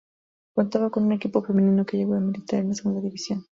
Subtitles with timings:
[0.55, 3.45] Contaba con un equipo femenino, que llegó a militar en Segunda División.